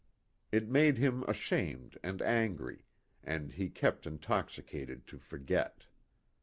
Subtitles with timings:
[0.51, 2.85] It made him ashamed and angry,
[3.23, 5.85] and he kept intoxicated to forget.